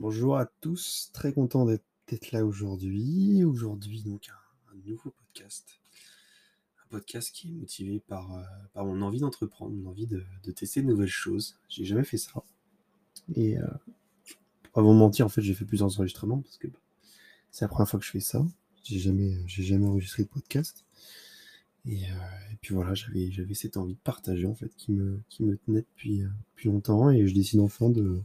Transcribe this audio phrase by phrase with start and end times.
[0.00, 3.44] Bonjour à tous, très content d'être là aujourd'hui.
[3.44, 5.78] Aujourd'hui, donc, un, un nouveau podcast.
[6.82, 8.42] Un podcast qui est motivé par, euh,
[8.72, 11.58] par mon envie d'entreprendre, mon envie de, de tester de nouvelles choses.
[11.68, 12.42] J'ai jamais fait ça.
[13.34, 13.66] Et euh,
[14.62, 16.80] pour pas vous mentir, en fait, j'ai fait plusieurs enregistrements parce que bah,
[17.50, 18.42] c'est la première fois que je fais ça.
[18.82, 20.86] J'ai jamais, j'ai jamais enregistré de podcast.
[21.84, 25.20] Et, euh, et puis voilà, j'avais, j'avais cette envie de partager en fait qui me,
[25.28, 28.22] qui me tenait depuis, euh, depuis longtemps et je décide enfin de,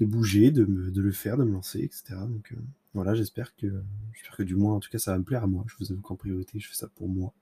[0.00, 2.14] de bouger, de, me- de le faire, de me lancer, etc.
[2.28, 2.56] Donc euh,
[2.94, 3.66] voilà, j'espère que,
[4.12, 5.64] j'espère que du moins, en tout cas, ça va me plaire à moi.
[5.68, 7.32] Je vous avoue qu'en priorité, je fais ça pour moi.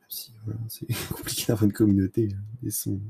[0.00, 3.00] Même si voilà, c'est compliqué d'avoir une communauté euh, dès son,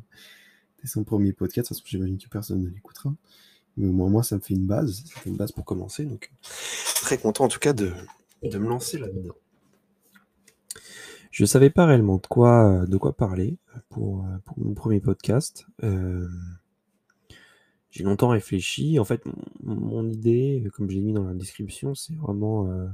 [0.83, 1.71] dès son premier podcast.
[1.71, 3.15] De toute façon, j'imagine que personne ne l'écoutera.
[3.77, 5.05] Mais au moins, moi, ça me fait une base.
[5.07, 6.05] Ça une base pour commencer.
[6.05, 6.31] Donc,
[6.97, 7.93] très content en tout cas de,
[8.43, 9.35] de me lancer là-dedans.
[11.31, 13.57] Je savais pas réellement de quoi, de quoi parler
[13.89, 15.65] pour, euh, pour mon premier podcast.
[15.85, 16.29] Euh,
[17.91, 18.99] j'ai longtemps réfléchi.
[18.99, 19.23] En fait,
[19.63, 22.87] mon, idée, comme j'ai mis dans la description, c'est vraiment euh,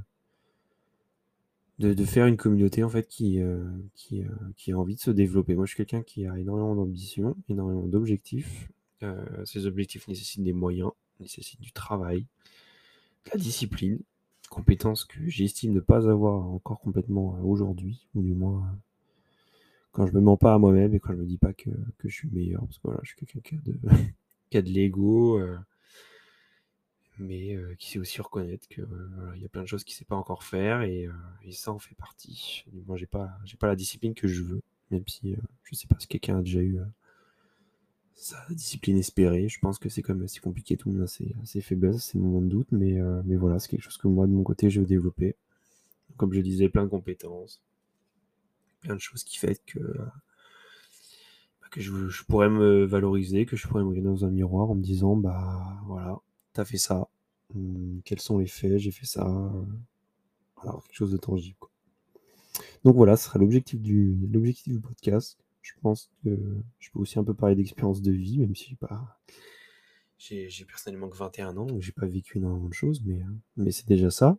[1.78, 3.64] de, faire une communauté en fait qui, euh,
[4.12, 4.24] euh,
[4.56, 5.54] qui a envie de se développer.
[5.54, 8.68] Moi, je suis quelqu'un qui a énormément d'ambition, énormément d'objectifs.
[9.44, 12.26] Ces objectifs nécessitent des moyens, nécessitent du travail,
[13.26, 14.00] de la discipline,
[14.48, 18.66] compétences que j'estime ne pas avoir encore complètement aujourd'hui, ou du moins
[19.92, 22.08] quand je me mens pas à moi-même et quand je me dis pas que, que
[22.08, 23.78] je suis le meilleur, parce que voilà, je suis quelqu'un de,
[24.50, 25.40] qui a de l'ego,
[27.18, 29.94] mais qui sait aussi reconnaître que euh, voilà, il y a plein de choses qu'il
[29.94, 31.08] sait pas encore faire et,
[31.52, 32.64] ça en fait partie.
[32.86, 35.96] Moi, j'ai pas, j'ai pas la discipline que je veux, même si je sais pas
[35.98, 36.78] si quelqu'un a déjà eu
[38.14, 39.48] sa discipline espérée.
[39.48, 42.18] Je pense que c'est même assez compliqué, tout le monde a ses, ses faiblesses, ses
[42.18, 44.80] moments de doute, mais, mais voilà, c'est quelque chose que moi, de mon côté, je
[44.80, 45.36] veux développer.
[46.16, 47.60] Comme je disais, plein de compétences,
[48.80, 49.80] plein de choses qui fait que,
[51.70, 54.82] que je, pourrais me valoriser, que je pourrais me regarder dans un miroir en me
[54.82, 56.18] disant, bah voilà,
[56.52, 57.08] t'as fait ça,
[57.54, 59.24] Hum, quels sont les faits, j'ai fait ça,
[60.56, 61.56] voilà, quelque chose de tangible.
[62.84, 65.38] Donc voilà, ce sera l'objectif du, du podcast.
[65.62, 66.38] Je pense que
[66.78, 69.20] je peux aussi un peu parler d'expérience de vie, même si pas,
[70.18, 73.20] j'ai, personnellement que 21 ans, donc j'ai pas vécu énormément de choses, mais,
[73.56, 74.38] mais c'est déjà ça.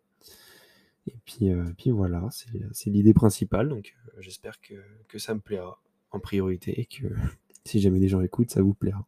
[1.07, 4.75] Et puis, euh, puis voilà, c'est, c'est l'idée principale, donc euh, j'espère que,
[5.07, 5.81] que ça me plaira
[6.11, 7.07] en priorité et que
[7.65, 9.05] si jamais des gens écoutent, ça vous plaira.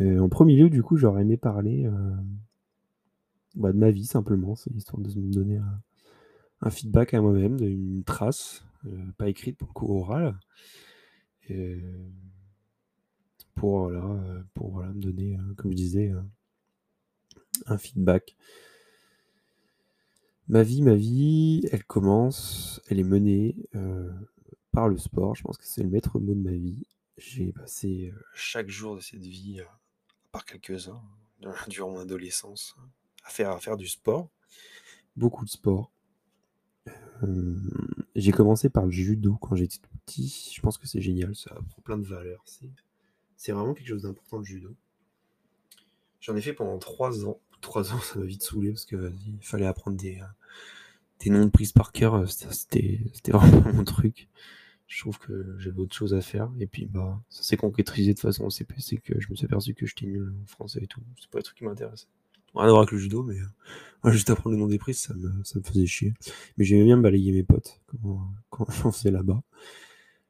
[0.00, 2.14] Euh, en premier lieu, du coup, j'aurais aimé parler euh,
[3.54, 5.60] bah, de ma vie simplement, c'est histoire de me donner
[6.60, 10.38] un, feedback à moi-même, une trace, euh, pas écrite pour le coup orale,
[13.54, 16.12] pour, voilà, pour voilà, me donner, comme je disais,
[17.66, 18.34] un feedback.
[20.48, 23.56] Ma vie, ma vie, elle commence, elle est menée
[24.72, 25.34] par le sport.
[25.34, 26.86] Je pense que c'est le maître mot de ma vie.
[27.18, 31.02] J'ai passé euh, chaque jour de cette vie, euh, à part quelques-uns,
[31.44, 32.74] euh, durant mon adolescence,
[33.24, 34.28] à faire, à faire du sport.
[35.16, 35.92] Beaucoup de sport.
[37.22, 37.56] Euh,
[38.16, 40.52] j'ai commencé par le judo quand j'étais tout petit.
[40.54, 42.42] Je pense que c'est génial, ça apprend plein de valeurs.
[43.36, 44.74] C'est, vraiment quelque chose d'important le judo.
[46.20, 47.40] J'en ai fait pendant trois ans.
[47.60, 50.20] Trois ans, ça m'a vite saoulé parce que vas-y, il fallait apprendre des,
[51.22, 52.14] des noms de prise par cœur.
[52.14, 54.28] euh, C'était, vraiment mon truc.
[54.86, 56.50] Je trouve que j'avais autre chose à faire.
[56.60, 59.74] Et puis, bah, ça s'est concrétisé de façon au CPC que je me suis aperçu
[59.74, 61.00] que j'étais nul en français et tout.
[61.18, 62.08] C'est pas les trucs qui m'intéressaient.
[62.54, 63.38] Rien à voir avec le judo, mais
[64.04, 66.12] euh, juste apprendre le nom des prises, ça me, faisait chier.
[66.58, 67.80] Mais j'aimais bien balayer mes potes
[68.50, 69.42] quand, j'en faisais là-bas.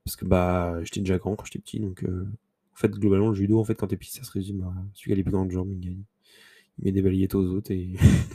[0.04, 2.26] Parce que bah, j'étais déjà grand quand j'étais petit, donc euh,
[2.72, 5.08] en fait, globalement, le judo, en fait, quand t'es petit, ça se résume à celui
[5.08, 6.02] qui a les plus grandes jambes, il gagne.
[6.78, 7.94] Il met des balayettes aux autres et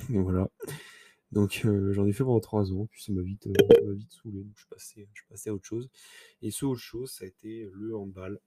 [0.10, 0.50] voilà.
[1.32, 4.44] Donc euh, j'en ai fait pendant trois ans, puis ça m'a vite, euh, vite saoulé,
[4.44, 5.90] donc je passé, je à autre chose.
[6.42, 8.40] Et ce autre chose, ça a été le handball.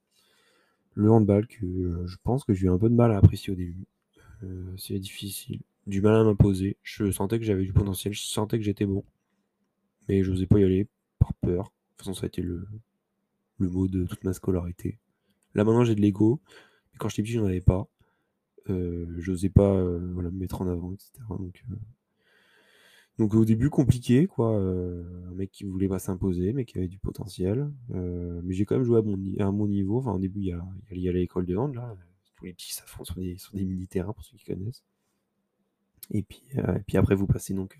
[0.94, 3.52] Le handball que euh, je pense que j'ai eu un peu de mal à apprécier
[3.52, 3.86] au début.
[4.78, 6.78] C'est difficile, du mal à m'imposer.
[6.82, 9.04] Je sentais que j'avais du potentiel, je sentais que j'étais bon,
[10.08, 11.64] mais je n'osais pas y aller par peur.
[11.64, 12.66] De toute façon, ça a été le,
[13.58, 14.98] mot de toute ma scolarité.
[15.54, 16.40] Là maintenant, j'ai de l'ego,
[16.92, 17.86] mais quand j'étais petit, j'en avais pas.
[18.70, 21.12] Euh, j'osais pas me mettre en avant, etc.
[21.28, 21.62] Donc,
[23.20, 24.58] donc au début, compliqué, quoi.
[24.58, 27.70] euh, un mec qui voulait pas s'imposer, mais qui avait du potentiel.
[27.94, 29.98] Euh, mais j'ai quand même joué à mon, à niveau.
[29.98, 31.94] Enfin, au début, il y a, l'école de hand, là.
[32.36, 34.84] Tous les petits s'affrontent sur des, des mini-terrains, pour ceux qui connaissent.
[36.12, 37.78] Et puis, euh, et après, vous passez donc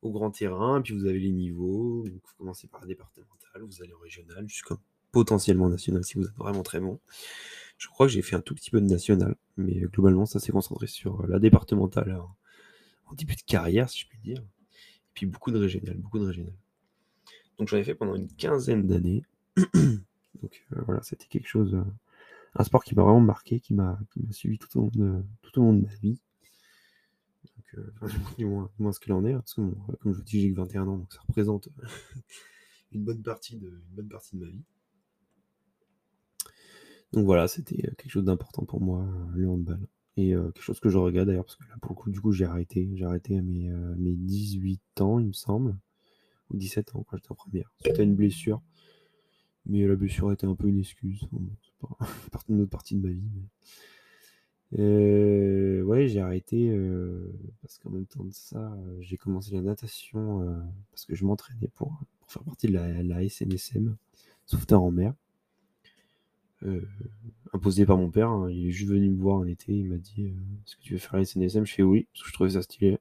[0.00, 2.04] au grand terrain, puis vous avez les niveaux.
[2.08, 4.76] Donc vous commencez par la départementale, vous allez en régional, jusqu'à
[5.12, 6.98] potentiellement national si vous êtes vraiment très bon.
[7.76, 10.52] Je crois que j'ai fait un tout petit peu de national, mais globalement, ça s'est
[10.52, 12.34] concentré sur la départementale en,
[13.06, 14.38] en début de carrière, si je puis dire.
[14.40, 16.54] Et puis beaucoup de régional, beaucoup de régional.
[17.58, 19.24] Donc j'en ai fait pendant une quinzaine d'années.
[19.56, 21.84] Donc euh, voilà, c'était quelque chose, euh,
[22.54, 23.98] un sport qui m'a vraiment marqué, qui m'a
[24.30, 26.18] suivi tout au, long de, tout au long de ma vie.
[27.56, 29.62] Donc, euh, du, moins, ce qu'il en est, hein, parce que
[30.00, 31.68] comme je vous dis, j'ai que 21 ans, donc ça représente
[32.92, 34.64] une, bonne partie de, une bonne partie de ma vie.
[37.12, 39.86] Donc voilà, c'était quelque chose d'important pour moi, le handball.
[40.16, 42.32] Et quelque chose que je regarde d'ailleurs, parce que là, pour le coup, du coup,
[42.32, 42.88] j'ai arrêté.
[42.94, 43.68] J'ai arrêté à mes,
[43.98, 45.76] mes 18 ans, il me semble,
[46.50, 48.62] ou 17 ans, quand j'étais en première, C'était une blessure.
[49.66, 51.26] Mais la blessure était un peu une excuse.
[51.62, 53.28] c'est pas une autre partie de ma vie.
[54.72, 55.82] Mais...
[55.82, 56.74] ouais, j'ai arrêté
[57.60, 60.62] parce qu'en même temps de ça, j'ai commencé la natation
[60.92, 63.96] parce que je m'entraînais pour, pour, faire partie de la, la SNSM,
[64.46, 65.14] sauveteur en mer.
[67.52, 68.30] Imposé par mon père.
[68.30, 68.50] Hein.
[68.50, 69.72] Il est juste venu me voir en été.
[69.72, 72.28] Il m'a dit Est-ce que tu veux faire la SNSM Je fais oui, parce que
[72.28, 72.98] je trouvais ça stylé.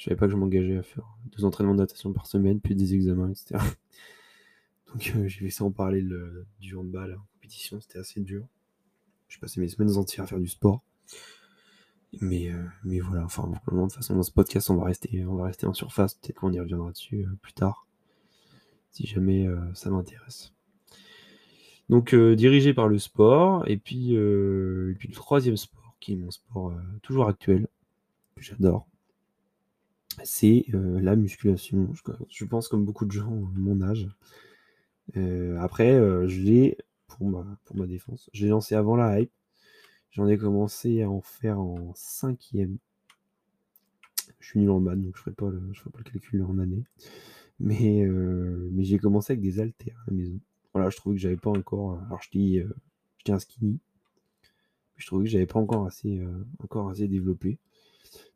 [0.00, 1.06] Je savais pas que je m'engageais à faire
[1.36, 3.60] deux entraînements de natation par semaine, puis des examens, etc.
[4.92, 6.10] Donc euh, j'ai fait ça en parallèle
[6.58, 8.46] du handball en compétition, c'était assez dur.
[9.28, 10.82] J'ai passé mes semaines entières à faire du sport.
[12.20, 15.36] Mais, euh, mais voilà, enfin, de toute façon, dans ce podcast, on va rester, on
[15.36, 16.14] va rester en surface.
[16.14, 17.86] Peut-être qu'on y reviendra dessus euh, plus tard,
[18.90, 20.52] si jamais ça m'intéresse.
[21.90, 26.30] Donc, dirigé par le sport, et puis, et puis le troisième sport, qui est mon
[26.30, 26.72] sport
[27.02, 27.66] toujours actuel,
[28.36, 28.86] que j'adore,
[30.24, 31.92] c'est la musculation.
[32.28, 34.08] Je, pense, comme beaucoup de gens mon âge,
[35.16, 36.78] euh, après, euh, je l'ai,
[37.08, 39.32] pour ma, défense, j'ai lancé avant la hype.
[40.10, 42.78] J'en ai commencé à en faire en cinquième.
[44.40, 46.84] Je suis nul en maths, donc je je ferai pas le calcul en année.
[47.60, 50.40] Mais, euh, mais j'ai commencé avec des haltères à la maison.
[50.72, 52.00] Voilà, je trouvais que j'avais pas encore.
[52.06, 52.60] Alors je dis,
[53.18, 53.78] j'étais un skinny.
[54.96, 56.22] Je trouvais que j'avais pas encore assez,
[56.62, 57.58] encore assez développé.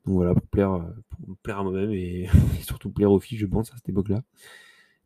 [0.05, 2.29] Donc voilà, pour plaire, pour plaire à moi-même et,
[2.63, 4.23] surtout plaire aux filles, je pense, à cette époque-là.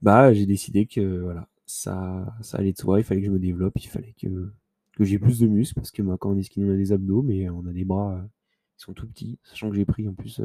[0.02, 3.38] Bah, j'ai décidé que voilà, ça, ça allait de soi, il fallait que je me
[3.38, 4.52] développe, il fallait que,
[4.96, 7.22] que j'ai plus de muscles, parce que quand on est skinny, on a des abdos,
[7.22, 8.22] mais on a des bras euh,
[8.76, 10.40] qui sont tout petits, sachant que j'ai pris en plus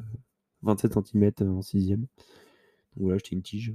[0.63, 2.01] 27 euh, cm en sixième.
[2.01, 3.73] Donc voilà, j'étais une tige.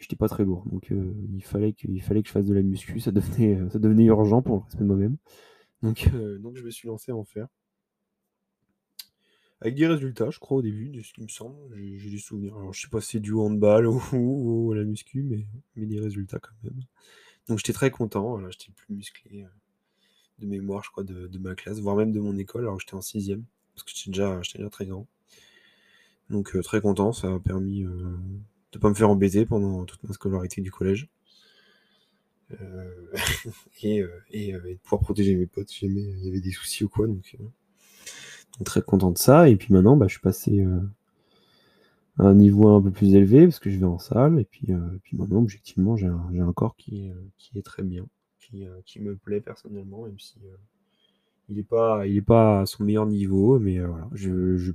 [0.00, 2.62] J'étais pas très lourd, donc euh, il, fallait que, fallait que je fasse de la
[2.62, 5.16] muscu, ça devenait, ça devenait urgent pour le respect de moi-même.
[5.82, 6.10] Donc,
[6.40, 7.48] donc je me suis lancé à en faire.
[9.62, 11.58] Avec des résultats, je crois, au début, de ce qui me semble.
[11.76, 12.56] J'ai des souvenirs.
[12.56, 16.38] Alors, je sais pas si c'est du handball ou, la muscu, mais, mais des résultats
[16.38, 16.80] quand même.
[17.46, 18.38] Donc, j'étais très content.
[18.50, 19.48] J'étais le plus musclé euh,
[20.38, 23.02] de mémoire, je crois, de, ma classe, voire même de mon école, alors j'étais en
[23.02, 23.44] sixième,
[23.74, 25.06] parce que j'étais déjà, déjà très grand.
[26.30, 27.12] Donc, euh, très content.
[27.12, 28.16] Ça a permis euh,
[28.72, 31.08] de pas me faire embêter pendant toute ma scolarité du collège.
[33.82, 36.88] et, et, de pouvoir protéger mes potes si jamais il y avait des soucis ou
[36.88, 37.06] quoi.
[37.06, 37.36] Donc,
[38.64, 39.48] très content de ça.
[39.48, 40.80] Et puis maintenant, bah, je suis passé euh,
[42.18, 44.40] à un niveau un peu plus élevé parce que je vais en salle.
[44.40, 48.06] Et puis, euh, puis maintenant, objectivement, j'ai un, un, corps qui qui est très bien,
[48.38, 50.38] qui, euh, qui me plaît personnellement, même si
[51.48, 53.58] il n'est pas, il est pas à son meilleur niveau.
[53.58, 54.72] Mais voilà, je, je,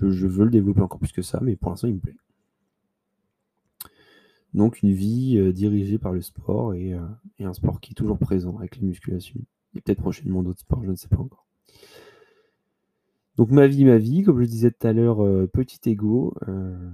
[0.00, 1.38] je, veux le développer encore plus que ça.
[1.42, 2.16] Mais pour l'instant, il me plaît.
[4.54, 6.96] Donc une vie dirigée par le sport et,
[7.38, 9.40] et, un sport qui est toujours présent avec les musculations.
[9.74, 11.44] Et peut-être prochainement d'autres sports, je ne sais pas encore.
[13.36, 16.90] Donc ma vie, ma vie, comme je disais tout à l'heure, euh, petit ego, euh,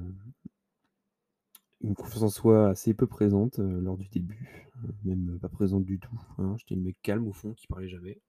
[1.83, 4.71] une confiance en soi assez peu présente euh, lors du début,
[5.05, 6.19] même pas présente du tout.
[6.39, 6.57] Hein.
[6.59, 8.23] J'étais le mec calme au fond qui parlait jamais,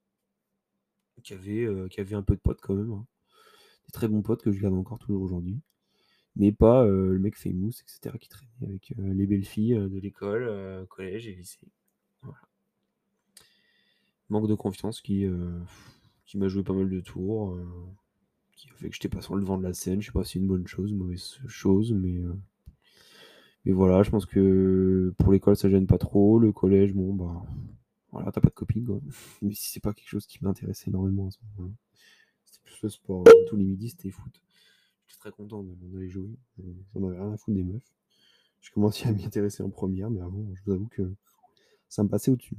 [1.23, 3.05] qui avait, qui avait un peu de potes quand même, hein.
[3.85, 5.61] des très bons potes que je garde encore toujours aujourd'hui,
[6.35, 11.27] mais pas le mec famous, etc., qui traînait avec les belles filles de l'école, collège
[11.27, 11.67] et lycée.
[14.29, 15.25] Manque de confiance qui,
[16.25, 17.57] qui m'a joué pas mal de tours
[18.61, 20.01] qui a fait que j'étais pas sur le devant de la scène.
[20.01, 24.11] Je sais pas si c'est une bonne chose, une mauvaise chose, mais, euh, voilà, je
[24.11, 26.39] pense que pour l'école ça gêne pas trop.
[26.39, 27.43] Le collège, bon bah
[28.11, 28.99] voilà, t'as pas de copine quoi.
[29.41, 31.73] Mais si c'est pas quelque chose qui m'intéressait énormément à ce moment-là,
[32.45, 33.23] c'était plus le sport.
[33.47, 34.41] Tous les midis c'était foot.
[35.19, 36.29] Très content d'aller jouer.
[36.95, 37.93] J'en avais rien à foutre des meufs.
[38.59, 41.13] Je commençais à m'y intéresser en première, mais avant, je vous avoue que
[41.89, 42.57] ça me passait au-dessus.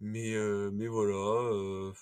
[0.00, 1.14] Mais, euh, mais voilà.
[1.14, 1.92] Euh,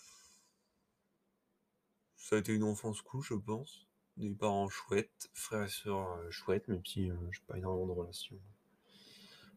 [2.16, 3.86] ça a été une enfance cool, je pense.
[4.16, 7.86] Des parents chouettes, frères et sœurs euh, chouettes, même si euh, je n'ai pas énormément
[7.86, 8.38] de relations.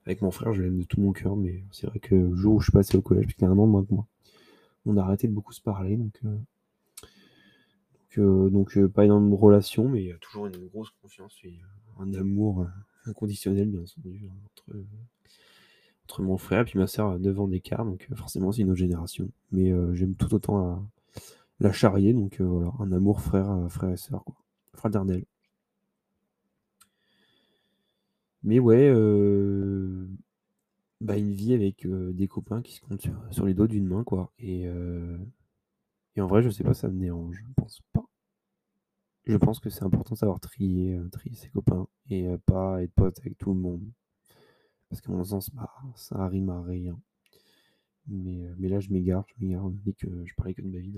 [0.05, 2.55] Avec mon frère, je l'aime de tout mon cœur, mais c'est vrai que le jour
[2.55, 4.07] où je suis passé au collège, puisqu'il y a un an de moins que moi,
[4.85, 6.19] on a arrêté de beaucoup se parler, donc,
[8.19, 11.53] donc, pas énormément de relations, mais a toujours une grosse confiance et
[11.99, 12.67] un amour
[13.05, 14.79] inconditionnel, bien entendu, entre,
[16.05, 18.79] entre mon frère et puis ma sœur, 9 ans d'écart, donc forcément c'est une autre
[18.79, 19.29] génération.
[19.51, 20.87] Mais j'aime tout autant
[21.59, 24.35] la charrier, donc euh, voilà, un amour frère, euh, frère et sœur, quoi.
[24.73, 25.25] Fraternel.
[28.43, 30.07] Mais ouais, euh,
[31.01, 34.31] bah, une vie avec, des copains qui se comptent sur les doigts d'une main, quoi
[34.39, 34.67] et
[36.15, 37.81] et en vrai, je sais pas, ça me dérange, je pense.
[39.27, 42.81] Je pense que c'est important de savoir trier, heu, trier ses copains et heu, pas
[42.81, 43.83] être pote avec tout le monde.
[44.89, 46.97] Parce qu'à mon sens, bah, ça rime à rien.
[48.07, 50.79] Mais heu, mais là, je m'égare, je m'égare, dit que je parlais que de ma
[50.79, 50.95] vie.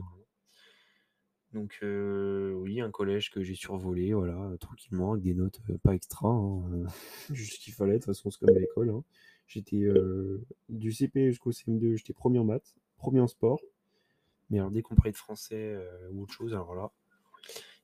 [1.53, 6.85] Donc oui, un collège que j'ai survolé, voilà, tranquillement avec des notes, pas extra, hein,
[7.31, 9.03] juste ce qu'il fallait, de toute façon, c'est comme à l'école, hein.
[9.47, 9.87] J'étais,
[10.69, 13.59] du CP jusqu'au CM2, j'étais 1er en maths, 1er en sport.
[14.51, 15.75] Mais alors dès qu'on parlait de français,
[16.11, 16.91] ou autre chose, alors là,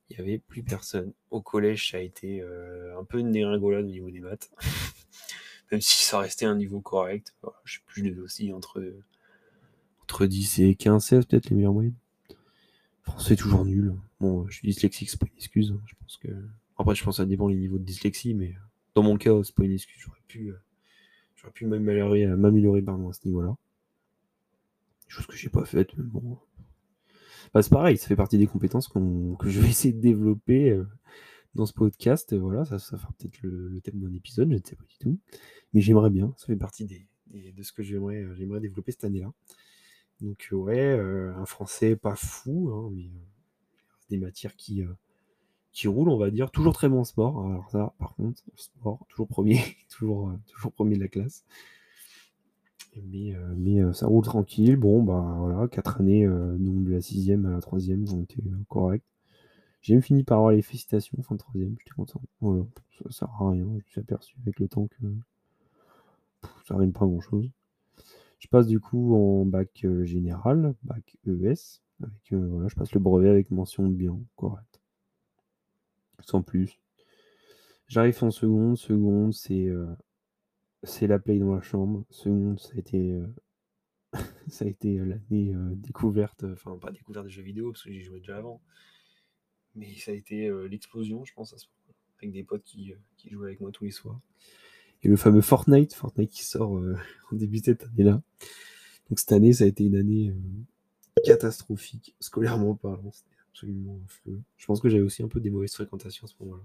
[0.09, 1.13] il y avait plus personne.
[1.31, 4.51] Au collège, ça a été, heu, un peu une au niveau des maths.
[5.71, 7.33] Même si ça restait un niveau correct,
[7.63, 8.83] je sais plus, je devais aussi entre,
[10.03, 11.95] entre 10 et 15-16 peut-être les meilleures moyennes.
[13.01, 13.93] Français toujours nul.
[14.19, 16.27] Bon, je suis dyslexique, c'est pas une excuse, hein, je pense que
[16.77, 18.55] après je pense que ça dépend les niveaux de dyslexie, mais
[18.95, 20.59] dans mon cas, c'est pas une excuse, j'aurais pu, heu,
[21.35, 23.55] j'aurais pu m'améliorer, à ce niveau-là.
[25.07, 26.37] Chose que j'ai pas faite, mais bon.
[27.55, 28.99] Bah, c'est pareil, ça fait partie des compétences que
[29.49, 30.89] je vais essayer de développer, heu,
[31.55, 34.83] dans ce podcast, voilà, ça fera peut-être le thème d'un épisode, je ne sais pas
[34.83, 35.17] du tout.
[35.73, 39.31] Mais j'aimerais bien, ça fait partie de ce que j'aimerais, heu, j'aimerais développer cette année-là.
[40.19, 42.91] Donc ouais, heu, un français pas fou, hein,
[44.09, 44.83] des matières qui,
[45.85, 46.51] roulent, on va dire.
[46.51, 50.33] Toujours très bon sport, alors ça, par contre, sport, toujours 1er, toujours,
[50.75, 51.45] 1er de la classe.
[53.03, 54.75] Mais mais heu, ça roule tranquille.
[54.77, 58.37] Bon, bah, voilà, 4 années, donc de la 6e à la 3e ont été,
[58.69, 59.05] correctes.
[59.81, 62.21] J'ai même fini par avoir les félicitations fin de 3e, j'étais content.
[62.41, 62.63] Voilà,
[63.03, 64.95] ça sert à rien, je me suis aperçu avec le temps que
[66.67, 67.49] ça rime pas grand chose.
[68.39, 73.29] Je passe du coup en bac, général, bac ES, avec, voilà, je passe le brevet
[73.29, 74.81] avec mention bien, correct.
[76.21, 76.79] Sans plus.
[77.87, 79.67] J'arrive en seconde, seconde, c'est,
[80.85, 82.05] c'est la plaie dans la chambre.
[82.09, 83.19] Seconde, ça a été,
[84.61, 88.19] été, heu, l'année, heu, découverte, enfin pas découverte des jeux vidéo parce que j'y jouais
[88.19, 88.61] déjà avant.
[89.75, 93.29] Mais ça a été, l'explosion, je pense, à ce moment-là, avec des potes qui, qui
[93.29, 94.19] jouaient avec moi tous les soirs.
[95.03, 96.71] Et le fameux Fortnite, Fortnite qui sort,
[97.31, 98.21] au début de cette année-là.
[99.09, 100.33] Donc cette année, ça a été une année,
[101.23, 104.41] catastrophique, scolairement parlant, c'était absolument affreux.
[104.57, 106.63] Je pense que j'avais aussi un peu des mauvaises fréquentations à ce moment-là.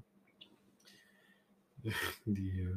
[2.29, 2.35] Heu,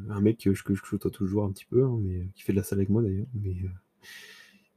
[0.10, 2.58] un mec que je que je toujours un petit peu, hein, mais qui fait de
[2.58, 3.70] la salle avec moi d'ailleurs, mais heu,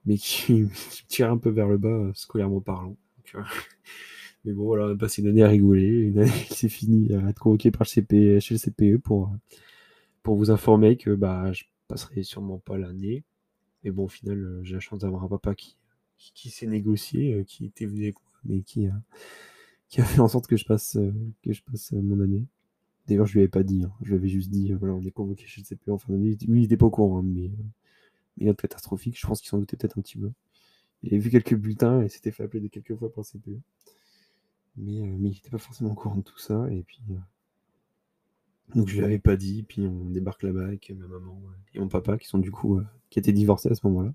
[0.04, 2.96] mais qui qui tire un peu vers le bas, scolairement parlant.
[4.44, 7.14] Mais bon voilà, on a passé une année à rigoler, une année qui s'est finie
[7.14, 9.30] à être convoqué par le CPE chez le CPE pour,
[10.22, 13.24] pour vous informer que, bah, je passerai sûrement pas l'année.
[13.84, 15.76] Mais bon, au final, j'ai la chance d'avoir un papa qui
[16.34, 18.92] qui négocier, heu, qui était venu avec mais qui a
[19.88, 20.98] qui a fait en sorte que je passe,
[21.42, 22.46] que je passe, mon année.
[23.08, 25.10] D'ailleurs, je lui avais pas dit, hein, je lui avais juste dit: «Voilà, on est
[25.10, 26.36] convoqué chez le CPE en fin d'année».
[26.48, 27.52] Lui, il était pas au courant, hein, mais heu,
[28.38, 30.30] mais note catastrophique, je pense qu'il s'en doutait peut-être un petit peu.
[31.02, 33.60] Il avait vu quelques bulletins et s'était fait appeler des quelques fois par le CPE.
[34.76, 37.00] Mais heu, mais il était pas forcément au courant de tout ça et puis,
[38.74, 41.40] donc je lui avais pas dit, puis on débarque là-bas avec ma maman
[41.74, 44.12] et mon papa qui sont du coup, qui étaient divorcés à ce moment-là.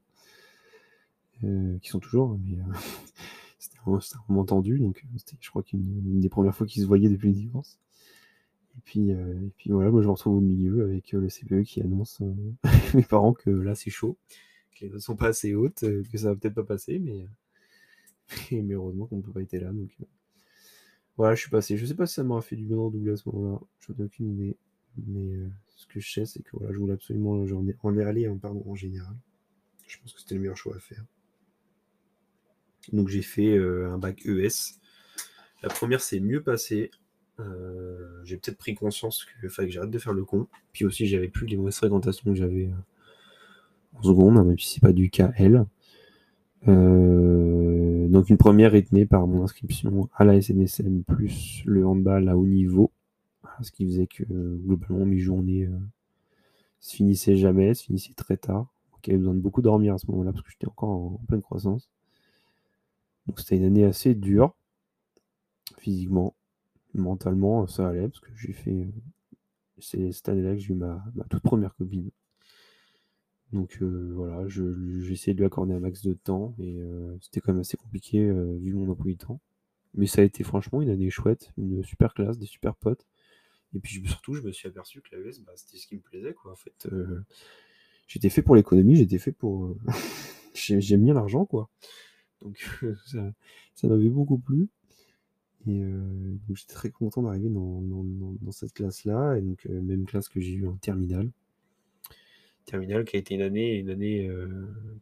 [1.82, 2.58] Qui sont toujours, mais
[3.60, 6.84] c'était un un moment tendu, donc c'était je crois qu'une une des 1res fois qu'ils
[6.84, 7.80] se voyaient depuis le divorce.
[8.78, 11.30] Et puis, heu, et puis voilà, moi je me retrouve au milieu avec, heu, le
[11.30, 14.18] CPE qui annonce, heu, à mes parents que là, c'est chaud,
[14.76, 17.28] que les notes sont pas assez hautes, heu, que ça va peut-être pas passer, mais
[18.52, 19.90] mais heureusement que mon papa était là, donc
[21.18, 21.78] voilà, je suis passé.
[21.78, 23.94] Je sais pas si ça m'aura fait du bien de redoubler à ce moment-là, j'en
[24.00, 24.58] ai aucune idée.
[25.08, 25.36] Mais
[25.76, 27.44] ce que je sais, c'est que voilà, je voulais absolument
[27.84, 29.16] en aller, hein, pardon, en général.
[29.88, 31.04] Je pense que c'était le meilleur choix à faire.
[32.94, 34.80] Donc j'ai fait, un bac ES.
[35.64, 36.92] La 1re s'est mieux passée.
[37.40, 40.48] Heu, j'ai peut-être pris conscience qu'il fallait que j'arrête de faire le con.
[40.74, 42.74] Puis aussi, j'avais plus les mauvaises fréquentations que j'avais, heu,
[43.96, 45.66] en seconde, même si c'est pas du KL.
[46.68, 52.38] Heu, donc une 1re rythmée par mon inscription à la SNSM plus le handball à
[52.38, 52.92] haut niveau.
[53.62, 54.24] Ce qui faisait que
[54.66, 55.70] globalement mes journées,
[56.82, 58.68] se finissaient jamais, se finissaient très tard.
[58.94, 61.42] Donc avait besoin de beaucoup dormir à ce moment-là parce que j'étais encore en pleine
[61.44, 61.88] croissance.
[63.28, 64.54] Donc c'était une année assez dure
[65.80, 66.34] physiquement.
[66.94, 68.92] Mentalement, ça allait parce que j'ai fait, heu,
[69.80, 72.12] c'est cette année-là que j'ai eu ma toute 1re copine.
[73.54, 76.80] Donc heu, voilà, j'ai essayé de lui accorder un max de temps et
[77.22, 78.20] c'était quand même assez compliqué,
[78.60, 79.40] vu mon emploi du temps.
[79.96, 83.08] Mais ça a été franchement une année chouette, une super classe, des super potes.
[83.76, 86.34] Et puis surtout, je me suis aperçu que la bah, c'était ce qui me plaisait,
[86.34, 86.88] quoi, en fait,
[88.08, 89.76] j'étais fait pour l'économie, j'étais fait pour,
[90.56, 91.70] j'aime bien l'argent, quoi.
[92.42, 92.58] Donc
[93.76, 94.70] ça m'avait beaucoup plu.
[95.68, 96.02] Et heu,
[96.48, 100.54] donc j'étais très content d'arriver dans cette classe-là et donc heu, même classe que j'ai
[100.54, 101.30] eue en terminale.
[102.66, 104.30] terminale qui a été une année, une année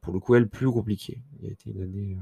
[0.02, 1.22] pour le coup, elle, plus compliquée.
[1.42, 2.18] Il a été une année.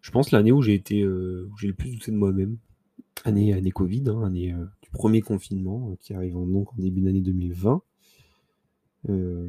[0.00, 1.06] Je pense l'année où j'ai été,
[1.58, 2.56] j'ai le plus douté de moi-même.
[3.24, 7.82] Année, année Covid, hein, année du premier confinement qui arrive donc en début d'année 2020.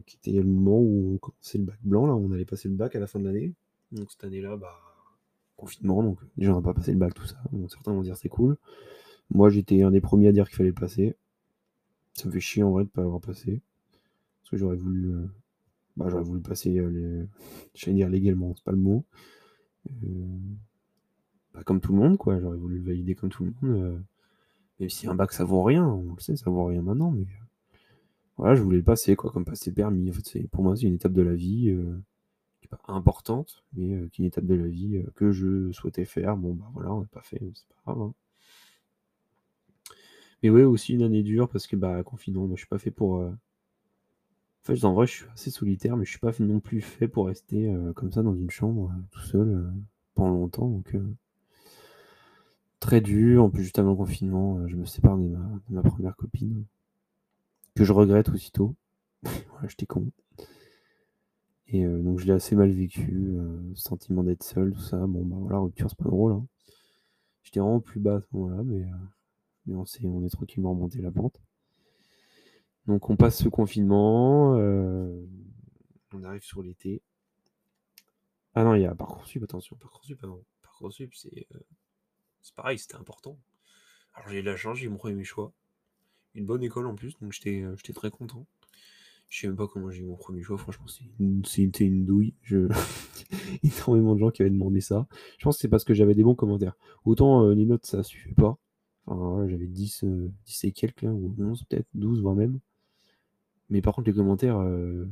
[0.06, 2.76] qui était le moment où on commençait le bac blanc, là, on allait passer le
[2.76, 3.54] bac à la fin de l'année.
[3.92, 4.89] Donc cette année-là, bah,
[5.60, 7.38] confinement, donc déjà on n'a pas passé le bac, tout ça.
[7.68, 8.58] certains vont dire c'est cool.
[9.30, 11.16] Moi j'étais un des premiers à dire qu'il fallait le passer.
[12.14, 13.62] Ça me fait chier en vrai de pas l'avoir passé.
[14.42, 15.14] Parce que j'aurais voulu.
[15.14, 15.28] Euh,
[15.96, 17.28] bah, j'aurais voulu passer euh, les.
[17.74, 19.06] J'allais dire légalement, c'est pas le mot.
[19.90, 20.38] Euh,
[21.54, 22.40] bah, comme tout le monde, quoi.
[22.40, 24.04] J'aurais voulu le valider comme tout le monde.
[24.80, 27.26] Même si un bac ça vaut rien, on le sait, ça vaut rien maintenant, mais.
[28.38, 30.10] Voilà, je voulais le passer, quoi, comme passer permis.
[30.10, 31.78] En fait, pour moi, c'est une étape de la vie
[32.88, 36.38] importante, mais qui est une étape de la vie que je souhaitais faire.
[36.38, 38.02] Bon, bah voilà, on n'a pas fait, c'est pas grave.
[38.02, 38.14] Hein.
[40.44, 42.92] Mais ouais, aussi une année dure parce que bah confinement, moi je suis pas fait
[42.92, 43.18] pour.
[43.18, 46.82] Euh, en fait, en vrai, je suis assez solitaire, mais je suis pas non plus
[46.82, 49.74] fait pour rester euh, comme ça dans une chambre euh, tout seul
[50.16, 50.68] pendant longtemps.
[50.68, 50.96] Donc
[52.80, 53.44] très dur.
[53.44, 55.36] En plus, juste avant confinement, je me sépare de
[55.70, 56.66] ma, première copine
[57.76, 58.76] que je regrette aussitôt.
[59.24, 60.12] voilà, j'étais con.
[61.72, 63.38] Et donc je l'ai assez mal vécu,
[63.76, 64.98] sentiment d'être seul, tout ça.
[65.06, 66.34] Bon bah voilà, rupture c'est pas drôle.
[66.34, 66.48] Hein.
[67.44, 68.86] J'étais vraiment plus bas à ce moment-là, mais
[69.70, 71.40] mais on, sait, on est tranquillement remonté la pente.
[72.88, 75.26] Donc on passe ce confinement, euh,
[76.12, 77.04] on arrive sur l'été.
[78.56, 80.44] Ah non, il y a Parcoursup, attention, Parcoursup, non.
[80.64, 81.60] Parcoursup, c'est euh,
[82.56, 83.38] pareil, c'était important.
[84.16, 85.54] Alors j'ai eu la chance, j'ai mon premier choix.
[86.34, 88.48] Une bonne école en plus, donc j'étais euh, très content.
[89.30, 90.88] Je sais même pas comment j'ai eu mon premier choix, franchement,
[91.46, 92.34] c'était une douille.
[92.42, 92.68] Je...
[93.64, 95.08] Énormément de gens qui avaient demandé ça.
[95.38, 96.76] Je pense que c'est parce que j'avais des bons commentaires.
[97.06, 98.58] Autant les notes, ça suffit pas
[99.48, 102.60] j'avais 10, 10 euh, et quelques, ou 11 peut-être, 12 voire même.
[103.70, 104.60] Mais par contre, les commentaires.
[104.60, 105.06] Euh,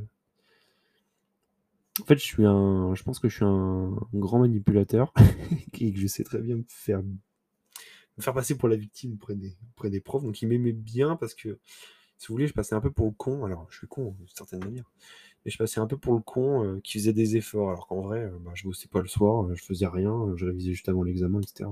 [2.02, 2.94] en fait, je suis un.
[2.96, 5.14] Je pense que je suis un, grand manipulateur
[5.80, 9.36] et que je sais très bien me faire, me faire passer pour la victime auprès
[9.36, 10.24] des, auprès des profs.
[10.24, 11.60] Donc, ils m'aimaient bien parce que,
[12.18, 13.46] si vous voulez, je passais un peu pour le con.
[13.46, 14.92] Alors, je suis con d'une certaine manière.
[15.46, 17.70] Mais je passais un peu pour le con euh, qui faisait des efforts.
[17.70, 20.90] Alors qu'en vrai, bah, je bossais pas le soir, je faisais rien, je révisais juste
[20.90, 21.70] avant l'examen, etc.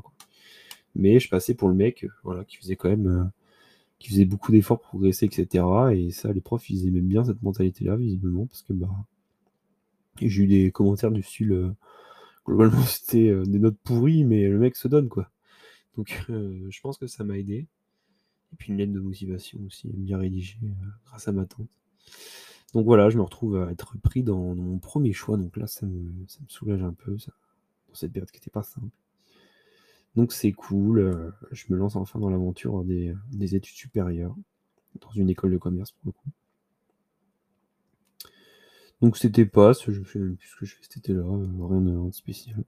[0.95, 3.23] Mais je passais pour le mec, euh, voilà, qui faisait quand même, euh,
[3.99, 5.65] qui faisait beaucoup d'efforts pour progresser, etc.
[5.93, 8.89] Et ça, les profs, ils aimaient bien cette mentalité-là, visiblement, parce que bah,
[10.21, 11.71] j'ai eu des commentaires du style, euh,
[12.45, 15.29] globalement, c'était des notes pourries, mais le mec se donne, quoi.
[15.97, 17.67] Donc, je pense que ça m'a aidé.
[18.55, 20.57] Et puis une lettre de motivation aussi, bien rédigée,
[21.07, 21.67] grâce à ma tante.
[22.73, 25.35] Donc voilà, je me retrouve à être pris dans, mon premier choix.
[25.35, 27.33] Donc là, ça me, ça me soulage un peu, ça,
[27.89, 28.87] dans cette période qui n'était pas simple.
[30.15, 33.13] Donc c'est cool, euh, je me lance enfin dans l'aventure des,
[33.55, 34.33] études supérieures,
[35.01, 36.29] dans une école de commerce pour le coup.
[39.01, 41.81] Donc c'était pas, je sais même plus ce que je fais cet été-là, euh, rien
[41.81, 42.63] de spécial.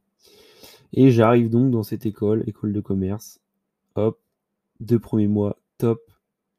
[0.92, 3.40] Et j'arrive donc dans cette école, école de commerce,
[3.96, 4.20] hop,
[4.82, 6.02] deux premiers mois, top,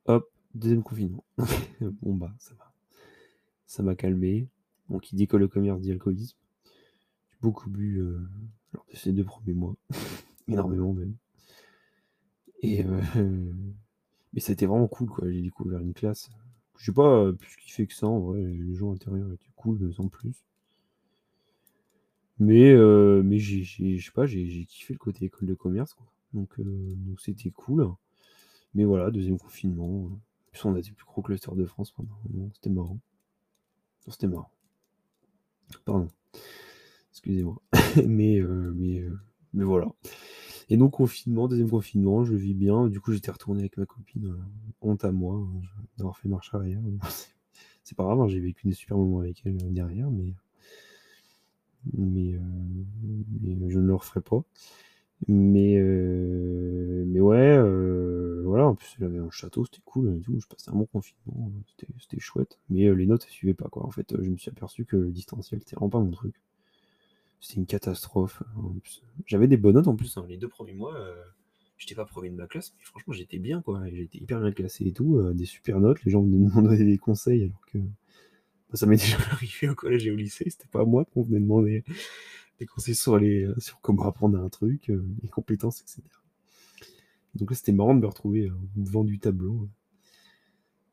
[0.07, 1.25] hop, deuxième confinement.
[1.81, 2.73] bon bah ça va.
[3.67, 4.49] Ça m'a calmé.
[4.89, 6.37] Donc qui dit école de commerce dit alcoolisme.
[7.31, 8.21] J'ai beaucoup bu euh,
[8.73, 9.77] lors de ces deux premiers mois
[10.49, 11.15] énormément même.
[12.63, 13.01] Et euh,
[14.33, 15.31] mais c'était vraiment cool quoi.
[15.31, 16.31] J'ai découvert une classe.
[16.77, 18.41] Je sais pas euh, plus kiffé que ça en vrai.
[18.41, 20.45] Les gens intérieurs étaient cool, mais sans plus.
[22.41, 26.07] Mais, euh, mais j'ai, pas, j'ai kiffé le côté école de commerce quoi.
[26.33, 27.89] Donc donc c'était cool.
[28.75, 30.11] Mais voilà, deuxième confinement.
[30.65, 32.19] En on a des plus gros clusters de France pendant
[32.55, 32.99] C'était marrant.
[34.09, 34.51] C'était marrant.
[35.85, 36.09] Pardon.
[37.13, 37.61] Excusez-moi.
[38.07, 38.41] mais,
[38.75, 39.05] mais,
[39.53, 39.87] mais voilà.
[40.71, 42.89] Et donc, confinement, deuxième confinement, je vis bien.
[42.89, 44.27] Du coup, j'étais retourné avec ma copine.
[44.27, 44.37] Euh,
[44.83, 45.61] honte à moi hein,
[45.97, 46.81] d'avoir fait marche arrière.
[47.85, 50.35] C'est pas grave, hein, j'ai vécu des super moments avec elle euh, derrière, mais,
[51.95, 52.41] mais, euh,
[53.41, 54.45] mais je ne le referai pas.
[55.27, 57.59] Mais, mais ouais,
[58.45, 60.39] voilà, en plus, j'avais un château, c'était cool et tout.
[60.41, 61.53] Je passais un bon confinement,
[62.01, 62.59] c'était chouette.
[62.71, 63.85] Mais les notes, elles suivaient pas, quoi.
[63.87, 66.35] En fait, je me suis aperçu que le distanciel, c'était vraiment pas mon truc.
[67.41, 68.43] C'était une catastrophe.
[69.27, 70.17] J'avais des bonnes notes en plus.
[70.17, 70.27] Hein.
[70.29, 71.15] Les deux premiers mois, euh,
[71.77, 73.83] j'étais pas premier de ma classe, mais franchement, j'étais bien, quoi.
[73.91, 75.19] J'étais hyper bien classé et tout.
[75.19, 76.03] Euh, des super notes.
[76.05, 79.75] Les gens venaient me demander des conseils, alors que bah, ça m'est déjà arrivé au
[79.75, 80.51] collège et au lycée.
[80.51, 81.85] C'était pas à moi qu'on venait demander
[82.59, 84.91] des conseils sur, les, euh, sur comment apprendre un truc,
[85.23, 86.03] les compétences, etc.
[87.35, 89.69] Donc là, c'était marrant de me retrouver devant du tableau.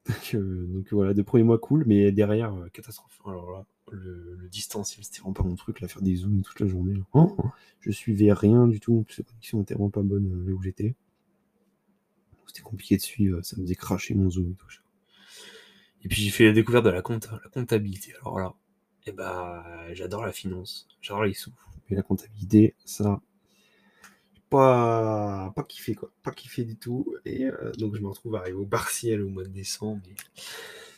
[0.08, 3.20] Donc, donc, voilà, deux premiers mois cool, mais derrière, catastrophe.
[3.26, 6.68] Alors là, le, distanciel, c'était vraiment pas mon truc, là, faire des zooms toute la
[6.68, 7.02] journée.
[7.14, 7.36] Oh,
[7.80, 10.96] je suivais rien du tout, les connexions étaient vraiment pas bonnes euh, là où j'étais.
[12.48, 14.68] C'était compliqué de suivre, ça me faisait cracher mon zoom et tout.
[16.04, 18.14] Et puis j'ai fait la découverte de la, compta, la comptabilité.
[18.22, 18.54] Alors là,
[19.08, 21.52] et eh bah, j'adore la finance, j'adore les sous.
[21.90, 23.22] Mais la comptabilité, ça,
[24.56, 27.16] pas, kiffé quoi, pas kiffé du tout.
[27.26, 30.02] Et euh, donc je me retrouve arrivé au partiel au mois de décembre.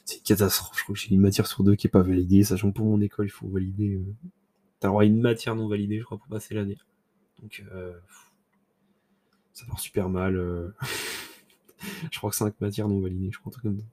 [0.05, 0.77] c'est une catastrophe.
[0.77, 2.85] Je crois que j'ai une matière sur deux qui est pas validée, sachant que pour
[2.85, 3.95] mon école, il faut valider.
[3.95, 4.15] Euh,
[4.79, 6.77] t'as droit à une matière non validée, je crois, pour passer l'année.
[7.41, 7.93] Donc euh,
[9.53, 10.35] ça part super mal.
[12.11, 13.85] je crois que 5 matières non validées, je crois un truc comme ça.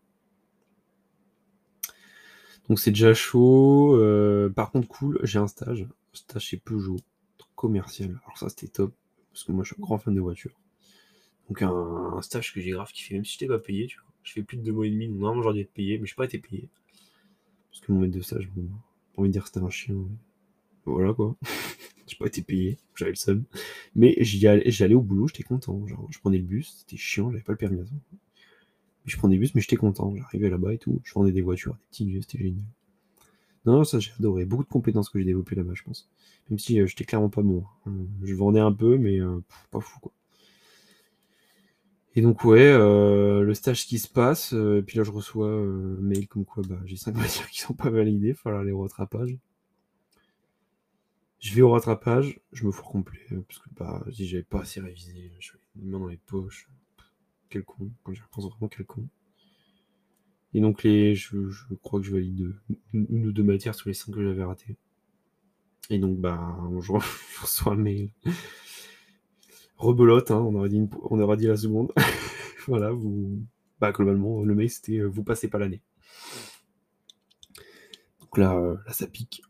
[2.69, 4.01] Donc c'est déjà chaud.
[4.55, 5.87] par contre, cool, j'ai un stage.
[6.13, 6.97] stage chez Peugeot,
[7.55, 8.21] commercial.
[8.25, 8.95] Alors ça, c'était top
[9.35, 10.55] parce que moi je suis un grand fan de voitures.
[11.49, 14.07] Donc un, stage que j'ai grave kiffé, même si je t'ai pas payé, tu vois.
[14.23, 16.07] Je fais plus de deux mois et demi, donc normalement j'aurais dû être payé, mais
[16.07, 16.69] je n'ai pas été payé.
[17.71, 18.69] Parce que mon maître de stage, bon,
[19.13, 19.97] pas envie de dire que c'était un chien.
[20.87, 21.37] Voilà quoi.
[22.07, 23.45] j'ai pas été payé, j'avais le seum.
[23.97, 25.85] Mais j'y allais, au boulot, j'étais content.
[25.87, 27.93] Genre, je prenais le bus, c'était chiant, j'avais pas le permis à ça.
[29.05, 30.15] Je prenais le bus, mais j'étais content.
[30.17, 31.01] J'arrivais là-bas et tout.
[31.05, 32.63] Je vendais des voitures, des petits vieux, c'était génial.
[33.67, 34.45] Non, ça j'ai adoré.
[34.45, 36.09] Beaucoup de compétences que j'ai développées là-bas, je pense.
[36.51, 37.65] Même si euh, j'étais clairement pas bon.
[37.87, 37.93] Hein.
[38.23, 40.13] Je vendais un peu, mais euh, pas fou quoi.
[42.17, 45.97] Et donc ouais, euh, le stage qui se passe, et puis là je reçois un
[46.01, 49.37] mail comme quoi bah, j'ai 5 matières qui sont pas validées, il falloir au rattrapage.
[51.41, 54.81] Je vais au rattrapage, je me fous complet, parce que bah, si j'avais pas assez
[54.81, 56.69] révisé, je les mains dans les poches.
[57.51, 59.09] Quel con, quand j'y repense vraiment quel con.
[60.55, 61.37] Et donc, les, je,
[61.83, 62.55] crois que je valide
[62.93, 64.77] une ou deux matières sur les cinq que j'avais ratées.
[65.91, 66.93] Et donc, bah, je,
[67.41, 68.11] reçois un mail.
[69.77, 71.93] Rebelote, hein, on, aurait dit on aurait dit la seconde.
[72.69, 73.43] voilà, vous.
[73.81, 75.83] Bah, globalement, le mail c'était euh, vous passez pas l'année.
[78.21, 79.43] Donc là, euh, là, ça pique.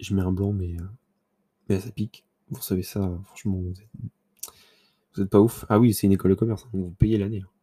[0.00, 0.88] Je mets un blanc, mais, euh,
[1.68, 2.24] mais là, ça pique.
[2.48, 3.88] Vous savez ça, franchement, vous êtes,
[5.14, 5.66] vous pas ouf.
[5.68, 7.42] Ah oui, c'est une école de commerce, hein, vous payez l'année.
[7.44, 7.59] Hein.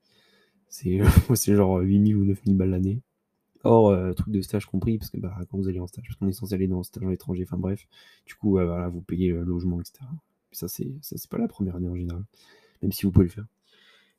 [0.70, 1.00] C'est
[1.36, 3.02] c'est genre 8000 ou 9000 balles l'année.
[3.64, 6.16] Or, euh, truc de stage compris, parce que bah, quand vous allez en stage, parce
[6.18, 7.88] qu'on est censé aller dans un stage en étranger, enfin bref,
[8.26, 10.06] du coup, voilà, vous payez le logement, etc.
[10.52, 12.24] ça, c'est ça c'est pas la première année en général,
[12.82, 13.48] même si vous pouvez le faire.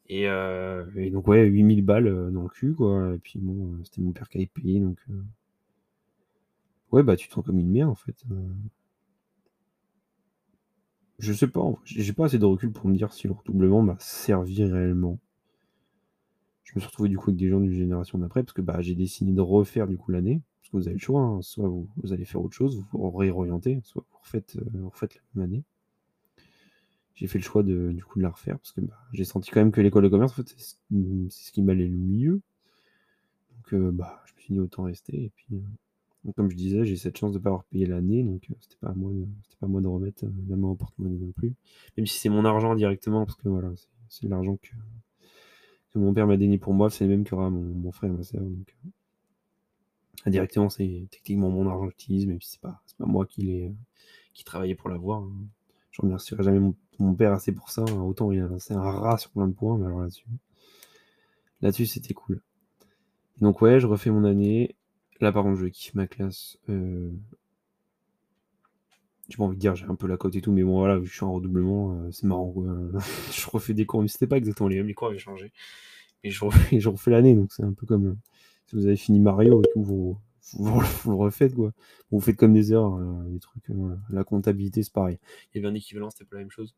[0.09, 3.15] Et, euh, donc, ouais, 8000 balles euh, dans le cul, quoi.
[3.15, 4.99] Et puis, bon, c'était mon père qui avait payé, donc.
[6.93, 8.25] Ouais, bah, tu te sens comme une merde, en fait.
[11.19, 13.97] Je sais pas, j'ai pas assez de recul pour me dire si le redoublement m'a
[13.99, 15.19] servi réellement
[16.69, 18.83] je me suis retrouvé du coup avec des gens d'une génération d'après, parce que bah,
[18.83, 21.41] j'ai décidé de refaire du coup l'année, parce que vous avez le choix, hein.
[21.41, 25.45] soit vous, allez faire autre chose, vous vous réorientez, soit vous refaites, euh, la même
[25.45, 25.65] année.
[27.15, 29.51] J'ai fait le choix de, du coup de la refaire, parce que bah, j'ai senti
[29.51, 30.77] quand même que l'école de commerce, c'est
[31.31, 32.43] ce, qui m'allait le mieux.
[33.57, 36.85] Donc euh, bah, je me suis dit autant rester, et puis euh, comme je disais,
[36.85, 39.11] j'ai cette chance de ne pas avoir payé l'année, donc c'était pas à moi,
[39.45, 41.55] c'était pas moi de remettre la main au porte-monnaie non plus.
[41.97, 43.71] Même si c'est mon argent directement, parce que voilà,
[44.11, 44.69] c'est l'argent que,
[45.99, 48.43] mon père m'a donné pour moi, c'est le même que mon, frère et ma soeur.
[48.43, 48.89] Donc, euh,
[50.27, 53.71] indirectement, c'est techniquement mon argent que j'utilise, si c'est pas, pas moi qui, euh,
[54.35, 55.23] qui travaillais pour l'avoir.
[55.23, 55.33] Hein.
[55.91, 57.83] Je remercierai jamais mon, père assez pour ça.
[57.83, 58.01] Hein.
[58.03, 60.27] Autant il a c'est un rat sur plein de points, mais alors là-dessus,
[61.61, 62.41] là-dessus c'était cool.
[63.41, 64.77] Donc ouais, je refais mon année.
[65.21, 66.59] Là par contre, je kiffe ma classe.
[66.69, 67.11] Euh...
[69.29, 71.01] J'ai pas envie de dire j'ai un peu la cote et tout, mais bon voilà,
[71.03, 72.55] je suis en redoublement, euh, c'est marrant
[73.33, 75.53] je refais des cours, mais c'était pas exactement les mêmes, les cours avaient changé.
[76.25, 78.17] Et je refais, je refais l'année, donc c'est un peu comme euh,
[78.67, 80.19] si vous avez fini Mario et tout, vous,
[80.55, 81.73] vous, le refaites quoi.
[82.11, 83.65] Vous faites comme des heures, euh, des trucs,
[84.11, 85.19] la comptabilité c'est pareil.
[85.53, 86.75] Il y avait un équivalent, c'était pas la même chose.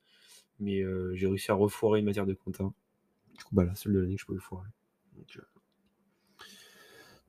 [0.58, 0.82] Mais
[1.14, 2.64] j'ai réussi à refoirer une matière de compta.
[3.38, 4.68] Du coup, bah la seule de l'année que je pouvais foirer.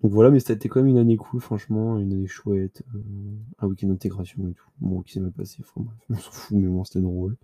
[0.02, 3.02] Donc voilà, mais c'était quand même une année cool, franchement, une année chouette, euh,
[3.60, 4.68] un week-end d'intégration et tout.
[4.80, 7.38] Bon, qui s'est mal passé, on s'en fout, mais bon, c'était drôle.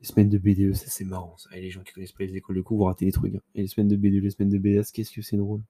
[0.00, 1.54] Les semaines de BDE, ça c'est marrant, ça.
[1.54, 3.34] Et les gens qui connaissent pas les écoles de cours, vous ratez des trucs.
[3.34, 3.42] Hein.
[3.54, 5.60] Et les semaines de BDE, les semaines de BS, qu'est-ce que c'est drôle.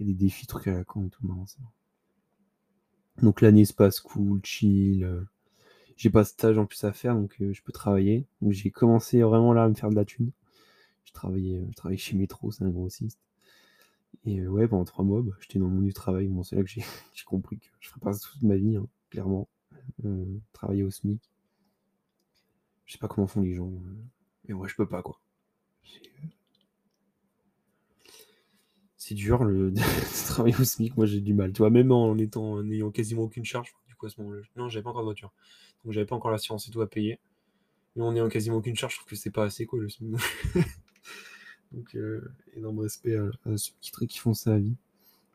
[0.00, 1.58] A des défis, trucs à la con et tout, marrant, ça.
[3.22, 5.04] Donc l'année se passe cool, chill.
[5.04, 5.22] Euh.
[5.96, 8.26] J'ai pas de stage en plus à faire, donc euh, je peux travailler.
[8.40, 10.30] Donc j'ai commencé vraiment là à me faire de la thune.
[11.04, 13.18] Je travaillais, je travaillais chez Métro, c'est un grossiste.
[14.24, 16.28] Et euh, ouais, pendant trois mois, bah, j'étais dans le monde du travail.
[16.28, 16.82] Bon, c'est là que j'ai
[17.26, 19.48] compris que je ferais pas toute ma vie, hein, clairement.
[20.04, 21.20] Euh, travailler au SMIC.
[22.86, 23.70] Je sais pas comment font les gens.
[23.70, 24.04] Euh,
[24.48, 25.20] mais moi, je peux pas, quoi.
[28.96, 29.80] C'est dur le de
[30.26, 30.96] travailler au SMIC.
[30.96, 31.52] Moi, j'ai du mal.
[31.52, 34.40] Tu vois, même en étant en ayant quasiment aucune charge, du coup, à ce moment-là.
[34.56, 35.32] Non, j'avais pas encore de voiture.
[35.84, 37.20] Donc, j'avais pas encore l'assurance et tout à payer.
[37.96, 40.16] Mais en ayant quasiment aucune charge, je trouve que c'est pas assez, quoi, le SMIC.
[41.74, 43.72] Donc, euh, énorme respect à, ceux
[44.06, 44.76] qui, font ça à vie.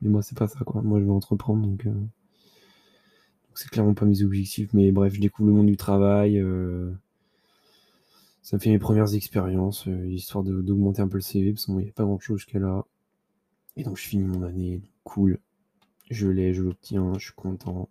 [0.02, 0.82] Mais moi, c'est pas ça, quoi.
[0.82, 1.86] Moi, je veux entreprendre, donc.
[1.86, 1.94] Euh,
[3.56, 4.74] c'est clairement pas mes objectifs.
[4.74, 6.40] Mais bref, je découvre le monde du travail.
[6.40, 6.94] Euh,
[8.42, 11.90] ça me fait mes premières expériences, histoire d'augmenter un peu le CV, parce qu'il n'y
[11.90, 12.86] a pas grand chose jusqu'à là.
[13.76, 15.40] Et donc je finis mon année, cool.
[16.10, 17.90] Je l'ai, je l'obtiens, je suis content.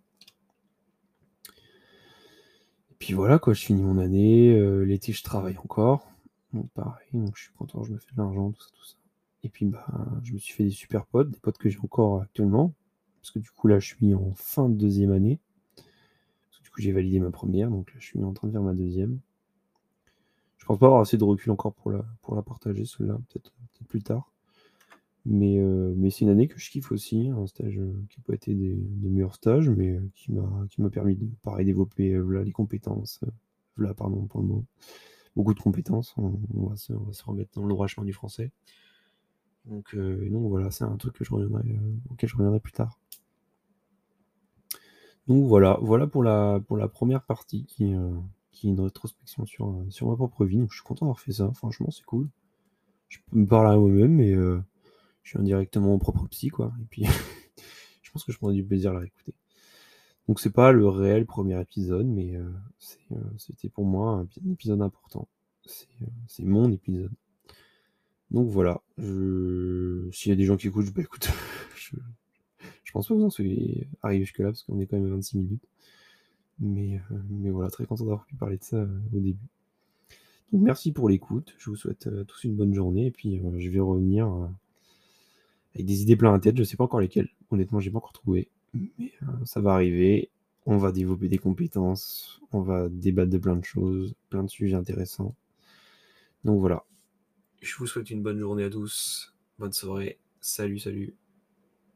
[2.90, 4.58] Et puis voilà quoi, je finis mon année.
[4.84, 6.10] L'été, je travaille encore.
[6.52, 8.96] Donc pareil, donc je suis content, je me fais de l'argent, tout ça, tout ça.
[9.44, 9.86] Et puis bah,
[10.22, 12.74] je me suis fait des super potes, des potes que j'ai encore actuellement.
[13.20, 15.38] Parce que du coup là, je suis en fin de deuxième année.
[15.76, 18.52] Parce que du coup, j'ai validé ma première, donc là, je suis en train de
[18.52, 19.18] faire ma deuxième.
[20.56, 23.52] Je pense pas avoir assez de recul encore pour la, pour la partager, celle-là, peut-être
[23.78, 24.32] peut plus tard.
[25.24, 28.24] Mais, euh, mais c'est une année que je kiffe aussi, un stage euh, qui n'a
[28.26, 33.20] pas été des, meilleurs stages, mais euh, qui m'a permis de pareil développer les compétences.
[33.76, 34.64] voilà, pardon pour le mot.
[35.38, 36.14] De compétences.
[36.16, 36.92] On, va, se,
[37.24, 38.50] remettre dans le droit chemin du français.
[39.66, 42.98] Donc, euh, voilà, c'est un truc que je reviendrai, euh, auquel je reviendrai plus tard.
[45.28, 48.16] Donc voilà, voilà pour la, pour la première partie qui, euh,
[48.54, 50.56] est une rétrospection sur, euh, sur ma propre vie.
[50.56, 52.28] Donc je suis content d'avoir fait ça, franchement c'est cool.
[53.08, 54.60] Je peux me parler à moi-même, mais je
[55.22, 56.72] suis indirectement mon propre psy, quoi.
[56.82, 57.04] Et puis
[58.02, 59.34] je pense que je prendrai du plaisir à la réécouter.
[60.28, 62.44] Donc c'est pas le réel premier épisode, mais euh,
[63.12, 65.26] euh, c'était pour moi un, pi- un épisode important.
[65.64, 67.10] C'est, euh, c'est mon épisode.
[68.30, 70.08] Donc voilà, je...
[70.12, 71.02] s'il y a des gens qui écoutent, bah
[71.76, 71.96] je,
[72.84, 75.14] je pense pas que vous en soyez arrivé jusque-là, parce qu'on est quand même à
[75.14, 75.64] 26 minutes.
[76.60, 77.00] Mais,
[77.50, 79.38] voilà, très content d'avoir pu parler de ça au début.
[80.52, 83.80] Donc merci pour l'écoute, je vous souhaite tous une bonne journée, et puis je vais
[83.80, 84.28] revenir
[85.74, 88.12] avec des idées plein la tête, je sais pas encore lesquelles, honnêtement j'ai pas encore
[88.12, 90.30] trouvé, mais euh, ça va arriver,
[90.66, 94.76] on va développer des compétences, on va débattre de plein de choses, plein de sujets
[94.76, 95.34] intéressants.
[96.44, 96.84] Donc voilà,
[97.60, 101.14] je vous souhaite une bonne journée à tous, bonne soirée, salut salut.